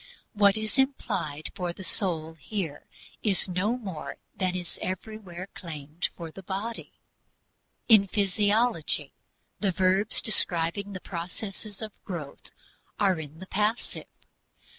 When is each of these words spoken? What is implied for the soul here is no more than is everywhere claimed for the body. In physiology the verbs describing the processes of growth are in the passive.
What 0.33 0.57
is 0.57 0.79
implied 0.79 1.51
for 1.53 1.73
the 1.73 1.83
soul 1.83 2.33
here 2.33 2.87
is 3.21 3.47
no 3.47 3.77
more 3.77 4.17
than 4.35 4.55
is 4.55 4.79
everywhere 4.81 5.45
claimed 5.53 6.09
for 6.17 6.31
the 6.31 6.41
body. 6.41 6.93
In 7.87 8.07
physiology 8.07 9.13
the 9.59 9.71
verbs 9.71 10.19
describing 10.19 10.93
the 10.93 11.01
processes 11.01 11.83
of 11.83 11.91
growth 12.03 12.49
are 12.99 13.19
in 13.19 13.37
the 13.37 13.45
passive. 13.45 14.07